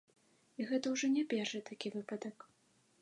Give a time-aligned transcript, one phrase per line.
[0.61, 2.37] І гэта ўжо не першы такі выпадак.